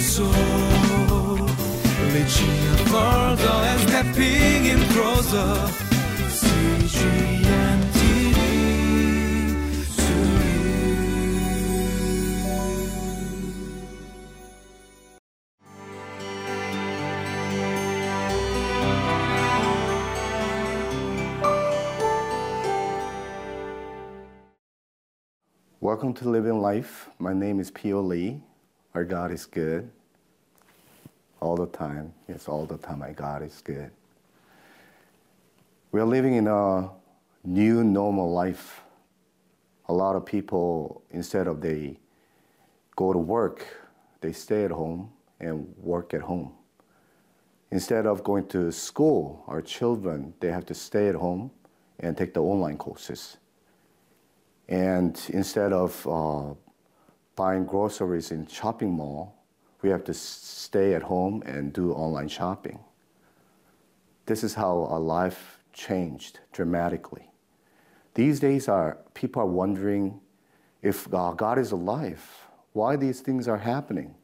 soul. 0.00 0.26
Reaching 2.12 2.58
further 2.86 3.58
and 3.70 3.80
stepping 3.88 4.66
in 4.66 4.80
closer. 4.94 5.50
TV. 7.92 8.38
Welcome 25.80 26.14
to 26.14 26.28
Living 26.28 26.60
Life. 26.60 27.08
My 27.18 27.32
name 27.32 27.60
is 27.60 27.70
Pio 27.70 28.00
Lee. 28.00 28.42
Our 28.98 29.04
God 29.04 29.30
is 29.30 29.46
good. 29.46 29.88
All 31.38 31.54
the 31.54 31.68
time. 31.68 32.12
Yes, 32.28 32.48
all 32.48 32.66
the 32.66 32.78
time, 32.78 32.98
my 32.98 33.12
God 33.12 33.44
is 33.44 33.62
good. 33.62 33.92
We 35.92 36.00
are 36.00 36.04
living 36.04 36.34
in 36.34 36.48
a 36.48 36.90
new 37.44 37.84
normal 37.84 38.32
life. 38.32 38.82
A 39.88 39.92
lot 39.92 40.16
of 40.16 40.26
people, 40.26 41.04
instead 41.12 41.46
of 41.46 41.60
they 41.60 42.00
go 42.96 43.12
to 43.12 43.20
work, 43.20 43.64
they 44.20 44.32
stay 44.32 44.64
at 44.64 44.72
home 44.72 45.12
and 45.38 45.72
work 45.78 46.12
at 46.12 46.22
home. 46.22 46.50
Instead 47.70 48.04
of 48.04 48.24
going 48.24 48.48
to 48.48 48.72
school, 48.72 49.44
our 49.46 49.62
children, 49.62 50.34
they 50.40 50.50
have 50.50 50.66
to 50.66 50.74
stay 50.74 51.06
at 51.06 51.14
home 51.14 51.52
and 52.00 52.16
take 52.16 52.34
the 52.34 52.42
online 52.42 52.76
courses. 52.76 53.36
And 54.68 55.16
instead 55.28 55.72
of 55.72 56.04
uh, 56.04 56.54
buying 57.38 57.64
groceries 57.64 58.32
in 58.32 58.44
shopping 58.48 58.90
mall, 58.90 59.32
we 59.82 59.88
have 59.88 60.02
to 60.02 60.12
stay 60.12 60.94
at 60.94 61.02
home 61.02 61.40
and 61.46 61.72
do 61.72 61.92
online 61.92 62.26
shopping. 62.26 62.80
This 64.26 64.42
is 64.42 64.54
how 64.54 64.86
our 64.90 64.98
life 64.98 65.60
changed 65.72 66.40
dramatically. 66.52 67.30
These 68.14 68.40
days, 68.40 68.66
are, 68.66 68.98
people 69.14 69.40
are 69.40 69.46
wondering 69.46 70.20
if 70.82 71.08
God 71.08 71.60
is 71.60 71.70
alive, 71.70 72.24
why 72.72 72.96
these 72.96 73.20
things 73.20 73.46
are 73.46 73.58
happening. 73.58 74.16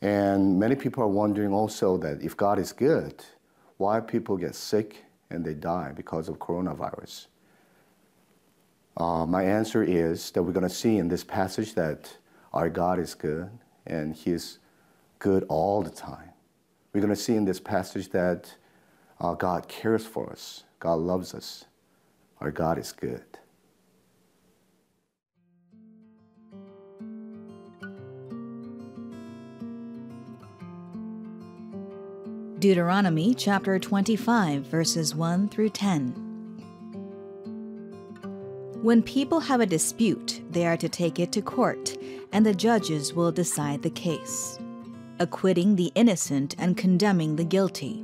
And 0.00 0.60
many 0.60 0.76
people 0.76 1.02
are 1.02 1.08
wondering 1.08 1.52
also 1.52 1.96
that 1.96 2.22
if 2.22 2.36
God 2.36 2.60
is 2.60 2.70
good, 2.72 3.24
why 3.78 3.98
people 3.98 4.36
get 4.36 4.54
sick 4.54 5.04
and 5.28 5.44
they 5.44 5.54
die 5.54 5.90
because 5.90 6.28
of 6.28 6.38
coronavirus. 6.38 7.26
Uh, 8.98 9.24
my 9.24 9.44
answer 9.44 9.84
is 9.84 10.32
that 10.32 10.42
we're 10.42 10.52
going 10.52 10.68
to 10.68 10.74
see 10.74 10.98
in 10.98 11.06
this 11.06 11.22
passage 11.22 11.74
that 11.74 12.16
our 12.52 12.68
God 12.68 12.98
is 12.98 13.14
good 13.14 13.48
and 13.86 14.14
He 14.14 14.32
is 14.32 14.58
good 15.20 15.44
all 15.48 15.82
the 15.82 15.90
time. 15.90 16.30
We're 16.92 17.00
going 17.00 17.14
to 17.14 17.20
see 17.20 17.36
in 17.36 17.44
this 17.44 17.60
passage 17.60 18.10
that 18.10 18.52
uh, 19.20 19.34
God 19.34 19.68
cares 19.68 20.04
for 20.04 20.30
us, 20.30 20.64
God 20.80 20.94
loves 20.94 21.32
us, 21.32 21.64
our 22.40 22.50
God 22.50 22.76
is 22.76 22.90
good. 22.90 23.22
Deuteronomy 32.58 33.34
chapter 33.34 33.78
25, 33.78 34.62
verses 34.64 35.14
1 35.14 35.48
through 35.48 35.68
10. 35.68 36.27
When 38.88 39.02
people 39.02 39.40
have 39.40 39.60
a 39.60 39.66
dispute, 39.66 40.40
they 40.50 40.66
are 40.66 40.78
to 40.78 40.88
take 40.88 41.18
it 41.18 41.30
to 41.32 41.42
court, 41.42 41.94
and 42.32 42.46
the 42.46 42.54
judges 42.54 43.12
will 43.12 43.30
decide 43.30 43.82
the 43.82 43.90
case, 43.90 44.58
acquitting 45.18 45.76
the 45.76 45.92
innocent 45.94 46.56
and 46.58 46.74
condemning 46.74 47.36
the 47.36 47.44
guilty. 47.44 48.02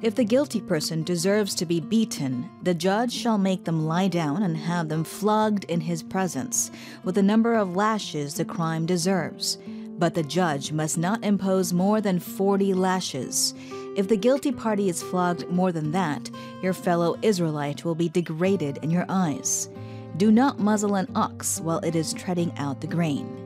If 0.00 0.14
the 0.14 0.22
guilty 0.22 0.60
person 0.60 1.02
deserves 1.02 1.56
to 1.56 1.66
be 1.66 1.80
beaten, 1.80 2.48
the 2.62 2.72
judge 2.72 3.12
shall 3.12 3.36
make 3.36 3.64
them 3.64 3.84
lie 3.84 4.06
down 4.06 4.44
and 4.44 4.56
have 4.56 4.88
them 4.88 5.02
flogged 5.02 5.64
in 5.64 5.80
his 5.80 6.04
presence, 6.04 6.70
with 7.02 7.16
the 7.16 7.22
number 7.24 7.56
of 7.56 7.74
lashes 7.74 8.34
the 8.34 8.44
crime 8.44 8.86
deserves. 8.86 9.58
But 9.98 10.14
the 10.14 10.22
judge 10.22 10.70
must 10.70 10.98
not 10.98 11.24
impose 11.24 11.72
more 11.72 12.00
than 12.00 12.20
forty 12.20 12.74
lashes. 12.74 13.54
If 13.96 14.06
the 14.06 14.16
guilty 14.16 14.52
party 14.52 14.88
is 14.88 15.02
flogged 15.02 15.48
more 15.48 15.72
than 15.72 15.90
that, 15.90 16.30
your 16.62 16.74
fellow 16.74 17.16
Israelite 17.22 17.84
will 17.84 17.96
be 17.96 18.08
degraded 18.08 18.78
in 18.82 18.90
your 18.92 19.06
eyes. 19.08 19.68
Do 20.16 20.30
not 20.30 20.58
muzzle 20.58 20.94
an 20.94 21.10
ox 21.14 21.60
while 21.60 21.78
it 21.78 21.96
is 21.96 22.12
treading 22.12 22.52
out 22.58 22.80
the 22.80 22.86
grain. 22.86 23.38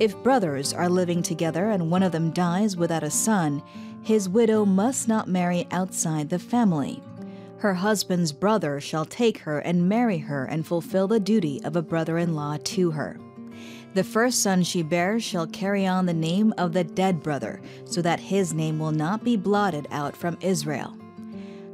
If 0.00 0.20
brothers 0.22 0.72
are 0.72 0.88
living 0.88 1.22
together 1.22 1.70
and 1.70 1.90
one 1.90 2.02
of 2.02 2.12
them 2.12 2.30
dies 2.30 2.76
without 2.76 3.02
a 3.02 3.10
son, 3.10 3.62
his 4.02 4.28
widow 4.28 4.64
must 4.64 5.08
not 5.08 5.28
marry 5.28 5.66
outside 5.70 6.28
the 6.28 6.38
family. 6.38 7.02
Her 7.58 7.74
husband's 7.74 8.32
brother 8.32 8.80
shall 8.80 9.04
take 9.04 9.38
her 9.38 9.58
and 9.58 9.88
marry 9.88 10.18
her 10.18 10.44
and 10.44 10.66
fulfill 10.66 11.08
the 11.08 11.18
duty 11.18 11.60
of 11.64 11.74
a 11.74 11.82
brother 11.82 12.16
in 12.18 12.34
law 12.34 12.58
to 12.62 12.92
her. 12.92 13.18
The 13.94 14.04
first 14.04 14.42
son 14.42 14.62
she 14.62 14.82
bears 14.82 15.24
shall 15.24 15.46
carry 15.46 15.86
on 15.86 16.06
the 16.06 16.12
name 16.12 16.54
of 16.56 16.72
the 16.72 16.84
dead 16.84 17.22
brother, 17.22 17.60
so 17.84 18.00
that 18.02 18.20
his 18.20 18.54
name 18.54 18.78
will 18.78 18.92
not 18.92 19.24
be 19.24 19.36
blotted 19.36 19.88
out 19.90 20.16
from 20.16 20.38
Israel. 20.40 20.96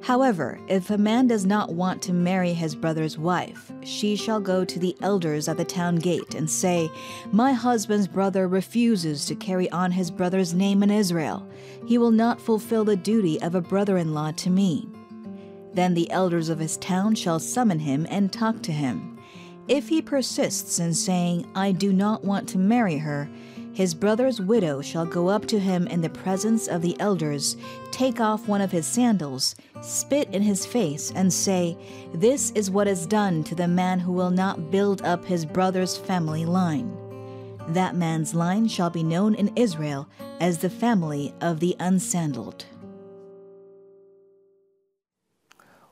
However, 0.05 0.61
if 0.69 0.91
a 0.91 0.99
man 0.99 1.29
does 1.29 1.47
not 1.47 1.73
want 1.73 2.03
to 2.03 2.13
marry 2.13 2.53
his 2.53 2.75
brother's 2.75 3.17
wife, 3.17 3.73
she 3.83 4.17
shall 4.17 4.39
go 4.39 4.63
to 4.63 4.79
the 4.79 4.95
elders 5.01 5.49
at 5.49 5.57
the 5.57 5.65
town 5.65 5.97
gate 5.97 6.35
and 6.35 6.49
say, 6.49 6.91
My 7.33 7.55
husband's 7.55 8.07
brother 8.07 8.47
refuses 8.47 9.25
to 9.25 9.35
carry 9.35 9.71
on 9.71 9.93
his 9.93 10.11
brother's 10.11 10.53
name 10.53 10.83
in 10.83 10.91
Israel. 10.91 11.49
He 11.87 11.97
will 11.97 12.11
not 12.11 12.39
fulfill 12.39 12.85
the 12.85 12.97
duty 12.97 13.41
of 13.41 13.55
a 13.55 13.63
brother 13.63 13.97
in 13.97 14.13
law 14.13 14.33
to 14.33 14.51
me. 14.51 14.87
Then 15.73 15.95
the 15.95 16.11
elders 16.11 16.51
of 16.51 16.59
his 16.59 16.77
town 16.77 17.15
shall 17.15 17.41
summon 17.41 17.79
him 17.79 18.07
and 18.11 18.31
talk 18.31 18.63
to 18.65 18.73
him. 18.73 19.19
If 19.69 19.89
he 19.89 20.03
persists 20.03 20.79
in 20.81 20.93
saying, 20.93 21.51
I 21.55 21.73
do 21.73 21.95
not 21.95 22.23
want 22.23 22.47
to 22.51 22.59
marry 22.59 22.99
her, 22.99 23.27
his 23.75 23.93
brother's 23.93 24.41
widow 24.41 24.81
shall 24.81 25.05
go 25.05 25.29
up 25.29 25.47
to 25.47 25.59
him 25.59 25.89
in 25.89 26.01
the 26.01 26.09
presence 26.09 26.69
of 26.69 26.81
the 26.81 26.99
elders, 27.01 27.57
take 27.91 28.21
off 28.21 28.47
one 28.47 28.61
of 28.61 28.71
his 28.71 28.87
sandals, 28.87 29.57
spit 29.83 30.29
in 30.33 30.43
his 30.43 30.65
face, 30.65 31.11
and 31.17 31.33
say, 31.33 31.77
This 32.15 32.53
is 32.53 32.71
what 32.71 32.87
is 32.87 33.05
done 33.05 33.43
to 33.45 33.55
the 33.57 33.67
man 33.67 33.99
who 33.99 34.13
will 34.13 34.31
not 34.31 34.71
build 34.71 35.03
up 35.03 35.25
his 35.25 35.45
brother's 35.45 35.97
family 35.97 36.47
line. 36.47 36.97
That 37.69 37.97
man's 37.97 38.33
line 38.33 38.69
shall 38.69 38.91
be 38.91 39.03
known 39.03 39.35
in 39.35 39.51
Israel 39.57 40.09
as 40.39 40.59
the 40.59 40.71
family 40.71 41.35
of 41.41 41.59
the 41.59 41.75
unsandaled. 41.81 42.67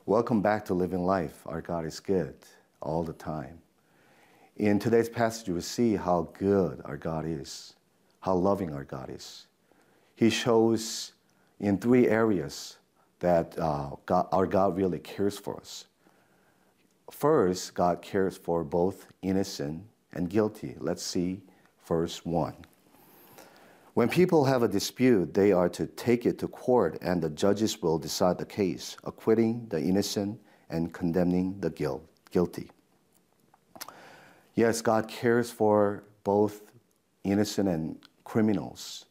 Welcome 0.05 0.41
back 0.41 0.63
to 0.65 0.73
Living 0.73 1.05
Life. 1.05 1.41
Our 1.45 1.61
God 1.61 1.83
is 1.83 1.99
good 1.99 2.35
all 2.81 3.03
the 3.03 3.13
time. 3.13 3.59
In 4.57 4.77
today's 4.77 5.09
passage, 5.09 5.49
we 5.49 5.61
see 5.61 5.95
how 5.95 6.29
good 6.37 6.79
our 6.85 6.95
God 6.95 7.25
is, 7.25 7.73
how 8.19 8.35
loving 8.35 8.71
our 8.71 8.83
God 8.83 9.09
is. 9.09 9.47
He 10.15 10.29
shows 10.29 11.13
in 11.59 11.79
three 11.79 12.07
areas 12.07 12.77
that 13.19 13.57
uh, 13.57 13.91
God, 14.05 14.27
our 14.31 14.45
God 14.45 14.77
really 14.77 14.99
cares 14.99 15.39
for 15.39 15.57
us. 15.57 15.85
First, 17.09 17.73
God 17.73 18.03
cares 18.03 18.37
for 18.37 18.63
both 18.63 19.07
innocent 19.23 19.85
and 20.13 20.29
guilty. 20.29 20.75
Let's 20.77 21.01
see 21.03 21.41
verse 21.87 22.23
1. 22.23 22.53
When 23.95 24.07
people 24.07 24.45
have 24.45 24.61
a 24.61 24.67
dispute, 24.67 25.33
they 25.33 25.51
are 25.51 25.69
to 25.69 25.87
take 25.87 26.27
it 26.27 26.37
to 26.39 26.47
court, 26.47 26.99
and 27.01 27.23
the 27.23 27.29
judges 27.29 27.81
will 27.81 27.97
decide 27.97 28.37
the 28.37 28.45
case, 28.45 28.97
acquitting 29.03 29.65
the 29.69 29.79
innocent 29.79 30.39
and 30.69 30.93
condemning 30.93 31.59
the 31.59 31.69
guilt, 31.71 32.03
guilty. 32.29 32.69
Yes, 34.55 34.81
God 34.81 35.07
cares 35.07 35.49
for 35.49 36.03
both 36.23 36.61
innocent 37.23 37.67
and 37.67 37.97
criminals. 38.23 39.05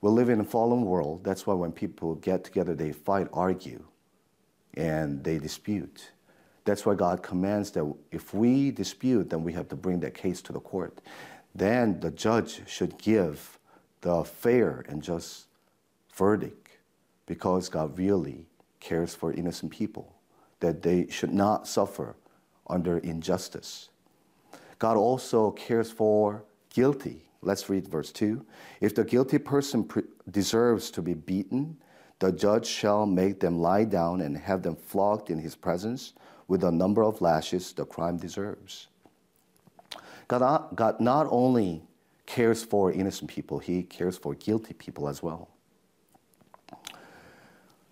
We 0.00 0.10
live 0.10 0.28
in 0.28 0.40
a 0.40 0.44
fallen 0.44 0.82
world. 0.82 1.22
That's 1.22 1.46
why 1.46 1.54
when 1.54 1.72
people 1.72 2.14
get 2.16 2.42
together, 2.42 2.74
they 2.74 2.92
fight, 2.92 3.28
argue, 3.32 3.84
and 4.74 5.22
they 5.22 5.38
dispute. 5.38 6.10
That's 6.64 6.84
why 6.84 6.94
God 6.94 7.22
commands 7.22 7.70
that 7.72 7.92
if 8.10 8.34
we 8.34 8.70
dispute, 8.70 9.30
then 9.30 9.44
we 9.44 9.52
have 9.52 9.68
to 9.68 9.76
bring 9.76 10.00
that 10.00 10.14
case 10.14 10.42
to 10.42 10.52
the 10.52 10.60
court. 10.60 11.00
Then 11.54 12.00
the 12.00 12.10
judge 12.10 12.68
should 12.68 12.98
give 12.98 13.58
the 14.00 14.24
fair 14.24 14.84
and 14.88 15.02
just 15.02 15.46
verdict 16.14 16.78
because 17.26 17.68
God 17.68 17.96
really 17.98 18.46
cares 18.80 19.14
for 19.14 19.32
innocent 19.32 19.70
people, 19.70 20.14
that 20.60 20.82
they 20.82 21.06
should 21.08 21.32
not 21.32 21.68
suffer 21.68 22.16
under 22.68 22.98
injustice. 22.98 23.89
God 24.80 24.96
also 24.96 25.52
cares 25.52 25.92
for 25.92 26.42
guilty. 26.70 27.28
Let's 27.42 27.68
read 27.68 27.86
verse 27.86 28.10
2. 28.10 28.44
If 28.80 28.94
the 28.94 29.04
guilty 29.04 29.38
person 29.38 29.88
deserves 30.30 30.90
to 30.92 31.02
be 31.02 31.14
beaten, 31.14 31.76
the 32.18 32.32
judge 32.32 32.66
shall 32.66 33.06
make 33.06 33.40
them 33.40 33.60
lie 33.60 33.84
down 33.84 34.22
and 34.22 34.36
have 34.36 34.62
them 34.62 34.74
flogged 34.74 35.30
in 35.30 35.38
his 35.38 35.54
presence 35.54 36.14
with 36.48 36.62
the 36.62 36.72
number 36.72 37.04
of 37.04 37.20
lashes 37.20 37.72
the 37.72 37.84
crime 37.84 38.16
deserves. 38.16 38.88
God, 40.28 40.74
God 40.74 41.00
not 41.00 41.26
only 41.30 41.82
cares 42.26 42.64
for 42.64 42.92
innocent 42.92 43.30
people, 43.30 43.58
He 43.58 43.82
cares 43.82 44.16
for 44.16 44.34
guilty 44.34 44.74
people 44.74 45.08
as 45.08 45.22
well. 45.22 45.48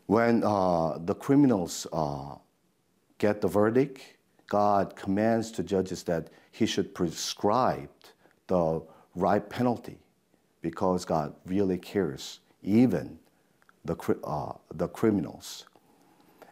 When 0.06 0.42
uh, 0.44 0.98
the 0.98 1.14
criminals 1.14 1.86
uh, 1.92 2.36
get 3.18 3.40
the 3.40 3.48
verdict, 3.48 4.17
God 4.48 4.96
commands 4.96 5.52
to 5.52 5.62
judges 5.62 6.02
that 6.04 6.28
He 6.50 6.66
should 6.66 6.94
prescribe 6.94 7.90
the 8.46 8.82
right 9.14 9.48
penalty 9.48 9.98
because 10.62 11.04
God 11.04 11.34
really 11.46 11.78
cares, 11.78 12.40
even 12.62 13.18
the, 13.84 13.96
uh, 14.24 14.54
the 14.74 14.88
criminals. 14.88 15.66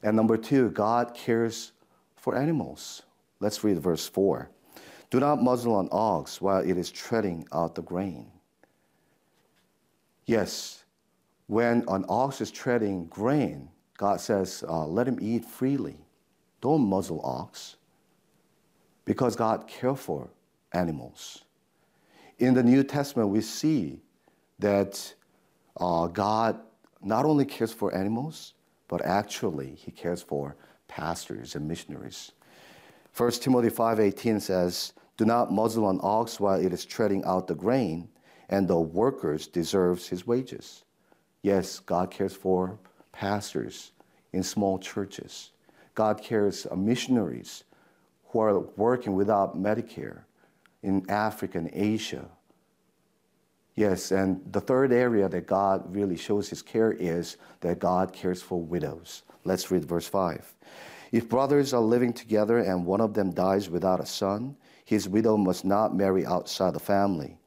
And 0.03 0.15
number 0.15 0.37
two, 0.37 0.71
God 0.71 1.15
cares 1.15 1.73
for 2.15 2.37
animals. 2.37 3.03
Let's 3.41 3.65
read 3.65 3.79
verse 3.81 4.07
4. 4.07 4.51
Do 5.11 5.21
not 5.21 5.43
muzzle 5.43 5.81
an 5.81 5.89
ox 5.91 6.41
while 6.41 6.63
it 6.63 6.77
is 6.77 6.91
treading 6.91 7.47
out 7.53 7.75
the 7.75 7.83
grain. 7.83 8.31
Yes, 10.27 10.85
when 11.47 11.85
an 11.89 12.05
ox 12.09 12.41
is 12.41 12.51
treading 12.51 13.07
grain, 13.07 13.71
God 13.97 14.21
says, 14.21 14.65
uh, 14.69 14.87
let 14.87 15.07
him 15.09 15.19
eat 15.21 15.45
freely. 15.45 16.05
Don't 16.61 16.83
muzzle 16.83 17.21
ox 17.25 17.76
because 19.07 19.37
God 19.37 19.67
cares 19.67 19.99
for 19.99 20.29
animals. 20.73 21.45
In 22.39 22.53
the 22.53 22.63
New 22.63 22.85
Testament, 22.85 23.31
we 23.31 23.41
see 23.41 24.03
that 24.59 25.15
uh, 25.81 26.09
God 26.09 26.61
not 27.03 27.25
only 27.25 27.47
cares 27.47 27.73
for 27.73 27.95
animals, 27.95 28.53
but 28.89 29.03
actually 29.05 29.75
he 29.75 29.91
cares 29.91 30.21
for 30.21 30.57
pastors 30.89 31.55
and 31.55 31.67
missionaries. 31.67 32.33
1 33.17 33.41
Timothy 33.41 33.71
5:18 33.71 34.41
says, 34.41 34.93
"Do 35.17 35.25
not 35.25 35.51
muzzle 35.51 35.89
an 35.89 36.01
ox 36.03 36.39
while 36.39 36.61
it 36.61 36.73
is 36.73 36.85
treading 36.85 37.25
out 37.25 37.47
the 37.47 37.55
grain, 37.55 38.09
and 38.49 38.69
the 38.69 38.79
workers 38.79 39.47
deserves 39.47 40.09
his 40.09 40.27
wages." 40.27 40.85
Yes, 41.43 41.79
God 41.79 42.11
cares 42.11 42.35
for 42.35 42.79
pastors 43.13 43.93
in 44.33 44.43
small 44.43 44.79
churches. 44.79 45.53
God 45.95 46.21
cares 46.21 46.65
for 46.65 46.77
missionaries 46.77 47.65
who 48.29 48.41
are 48.41 48.61
working 48.77 49.15
without 49.15 49.57
Medicare 49.57 50.25
in 50.83 51.09
Africa 51.09 51.59
and 51.59 51.71
Asia. 51.73 52.29
Yes, 53.75 54.11
and 54.11 54.41
the 54.53 54.61
third 54.61 54.93
area 54.93 55.29
that 55.29 55.47
God 55.47 55.95
really 55.95 56.17
shows 56.17 56.49
his 56.49 56.63
care 56.63 56.93
is 56.93 57.37
that 57.61 57.79
God 57.79 58.13
cares 58.13 58.41
for 58.41 58.61
widows. 58.61 59.23
Let's 59.45 59.71
read 59.71 59.85
verse 59.85 60.09
5. 60.09 60.55
If 61.13 61.29
brothers 61.29 61.73
are 61.75 61.81
living 61.81 62.13
together 62.13 62.59
and 62.59 62.87
one 62.87 63.01
of 63.01 63.15
them 63.15 63.33
dies 63.33 63.69
without 63.69 64.01
a 64.01 64.07
son, 64.07 64.57
his 64.85 65.09
widow 65.09 65.37
must 65.37 65.65
not 65.65 65.95
marry 65.95 66.25
outside 66.25 66.75
the 66.75 66.81
family. 66.81 67.39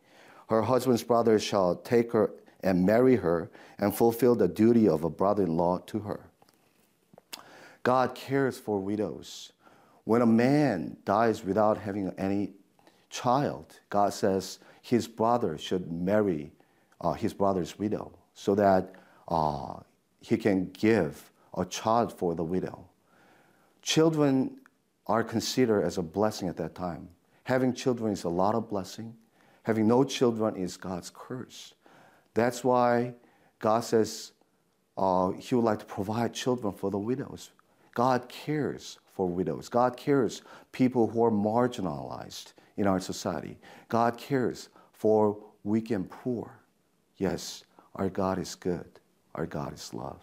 Her 0.50 0.62
husband's 0.62 1.04
brother 1.04 1.40
shall 1.40 1.76
take 1.76 2.12
her 2.12 2.32
and 2.62 2.86
marry 2.86 3.16
her 3.16 3.50
and 3.78 3.96
fulfill 3.96 4.36
the 4.36 4.48
duty 4.48 4.88
of 4.88 5.04
a 5.04 5.10
brother 5.10 5.44
in 5.44 5.56
law 5.58 5.80
to 5.88 6.00
her. 6.00 6.30
God 7.84 8.14
cares 8.14 8.58
for 8.58 8.80
widows. 8.80 9.52
When 10.10 10.24
a 10.24 10.26
man 10.26 10.98
dies 11.06 11.46
without 11.46 11.78
having 11.78 12.12
any 12.18 12.54
child, 13.12 13.80
God 13.92 14.12
says 14.12 14.58
his 14.82 15.08
brother 15.08 15.56
should 15.60 15.92
marry 15.92 16.52
uh, 17.00 17.14
his 17.14 17.32
brother's 17.32 17.78
widow 17.78 18.12
so 18.34 18.56
that 18.56 18.96
uh, 19.28 19.82
he 20.20 20.36
can 20.36 20.72
give 20.72 21.32
a 21.56 21.64
child 21.64 22.12
for 22.12 22.34
the 22.34 22.44
widow. 22.44 22.88
Children 23.84 24.58
are 25.06 25.24
considered 25.24 25.84
as 25.84 26.00
a 26.00 26.02
blessing 26.02 26.50
at 26.50 26.58
that 26.58 26.74
time. 26.74 27.10
Having 27.44 27.76
children 27.76 28.12
is 28.12 28.24
a 28.24 28.30
lot 28.30 28.56
of 28.56 28.68
blessing. 28.68 29.14
Having 29.62 29.88
no 29.88 30.04
children 30.04 30.56
is 30.56 30.76
God's 30.76 31.12
curse. 31.14 31.76
That's 32.34 32.64
why 32.64 33.14
God 33.60 33.82
says 33.82 34.32
uh, 34.98 35.30
He 35.34 35.54
would 35.54 35.66
like 35.66 35.78
to 35.78 35.86
provide 35.86 36.34
children 36.34 36.74
for 36.74 36.90
the 36.90 36.98
widows. 36.98 37.52
God 37.94 38.30
cares 38.30 39.00
for 39.06 39.28
widows. 39.28 39.70
God 39.70 39.98
cares 39.98 40.42
people 40.72 41.08
who 41.08 41.24
are 41.24 41.32
marginalized 41.32 42.54
in 42.78 42.88
our 42.88 43.00
society. 43.00 43.58
God 43.90 44.18
cares 44.18 44.70
for 44.94 45.38
weak 45.64 45.92
and 45.92 46.10
poor. 46.10 46.60
Yes, 47.18 47.64
our 47.96 48.10
God 48.10 48.40
is 48.40 48.56
good. 48.56 49.00
Our 49.36 49.46
God 49.46 49.74
is 49.74 49.94
love. 49.94 50.22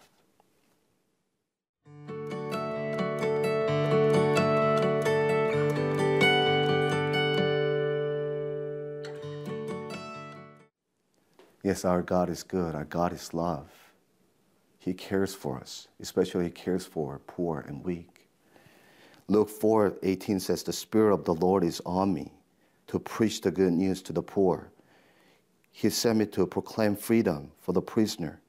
Yes, 11.63 11.83
our 11.83 12.01
God 12.01 12.29
is 12.29 12.43
good. 12.43 12.75
Our 12.75 12.85
God 12.85 13.13
is 13.13 13.33
love. 13.33 13.76
He 14.87 14.93
cares 14.93 15.35
for 15.35 15.59
us, 15.59 15.89
especially 15.99 16.45
He 16.45 16.49
cares 16.49 16.85
for 16.85 17.19
poor 17.27 17.59
and 17.67 17.83
weak. 17.83 18.29
Luke 19.27 19.49
4 19.49 19.97
18 20.01 20.39
says, 20.39 20.63
The 20.63 20.71
Spirit 20.71 21.13
of 21.13 21.25
the 21.25 21.33
Lord 21.33 21.65
is 21.65 21.81
on 21.85 22.13
me 22.13 22.31
to 22.87 22.97
preach 22.97 23.41
the 23.41 23.51
good 23.51 23.73
news 23.73 24.01
to 24.03 24.13
the 24.13 24.21
poor. 24.21 24.71
He 25.73 25.89
sent 25.89 26.19
me 26.19 26.25
to 26.27 26.47
proclaim 26.47 26.95
freedom 26.95 27.51
for 27.59 27.73
the 27.73 27.81
prisoner, 27.81 28.39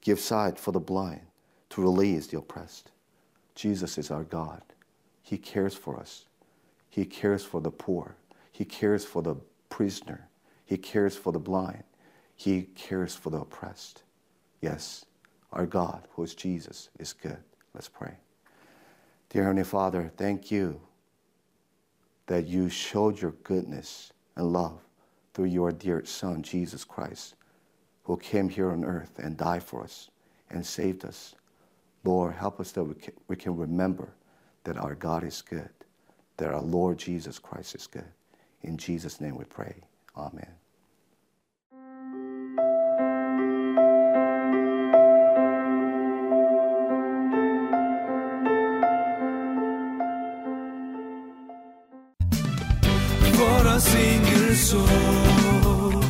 give 0.00 0.20
sight 0.20 0.56
for 0.56 0.70
the 0.70 0.78
blind, 0.78 1.22
to 1.70 1.82
release 1.82 2.28
the 2.28 2.38
oppressed. 2.38 2.92
Jesus 3.56 3.98
is 3.98 4.12
our 4.12 4.22
God. 4.22 4.62
He 5.20 5.36
cares 5.36 5.74
for 5.74 5.98
us. 5.98 6.26
He 6.88 7.04
cares 7.04 7.44
for 7.44 7.60
the 7.60 7.72
poor. 7.72 8.14
He 8.52 8.64
cares 8.64 9.04
for 9.04 9.20
the 9.20 9.34
prisoner. 9.68 10.28
He 10.64 10.76
cares 10.76 11.16
for 11.16 11.32
the 11.32 11.40
blind. 11.40 11.82
He 12.36 12.68
cares 12.76 13.16
for 13.16 13.30
the 13.30 13.40
oppressed. 13.40 14.04
Yes, 14.60 15.06
our 15.52 15.66
God, 15.66 16.06
who 16.12 16.22
is 16.22 16.34
Jesus, 16.34 16.90
is 16.98 17.12
good. 17.12 17.38
Let's 17.74 17.88
pray. 17.88 18.14
Dear 19.30 19.44
Heavenly 19.44 19.64
Father, 19.64 20.10
thank 20.16 20.50
you 20.50 20.80
that 22.26 22.46
you 22.46 22.68
showed 22.68 23.20
your 23.20 23.32
goodness 23.42 24.12
and 24.36 24.52
love 24.52 24.78
through 25.34 25.46
your 25.46 25.72
dear 25.72 26.04
Son, 26.04 26.42
Jesus 26.42 26.84
Christ, 26.84 27.34
who 28.04 28.16
came 28.16 28.48
here 28.48 28.70
on 28.70 28.84
earth 28.84 29.18
and 29.18 29.36
died 29.36 29.62
for 29.62 29.82
us 29.82 30.10
and 30.50 30.64
saved 30.64 31.04
us. 31.04 31.34
Lord, 32.04 32.34
help 32.34 32.60
us 32.60 32.72
that 32.72 32.84
we 33.28 33.36
can, 33.36 33.56
remember 33.56 34.08
that 34.64 34.76
our 34.76 34.94
God 34.94 35.24
is 35.24 35.42
good, 35.42 35.70
that 36.36 36.52
our 36.52 36.62
Lord 36.62 36.98
Jesus 36.98 37.38
Christ 37.38 37.74
is 37.74 37.86
good. 37.86 38.08
In 38.62 38.76
Jesus' 38.76 39.20
name 39.20 39.36
we 39.36 39.44
pray. 39.44 39.74
Amen. 40.16 40.59
Single 53.80 54.54
soul. 54.54 56.02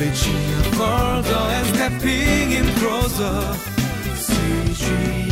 Reaching 0.00 0.44
a 0.58 0.62
further 0.78 1.42
and 1.56 1.66
stepping 1.74 2.52
in 2.52 2.66
closer. 2.80 3.38
CG 4.24 5.31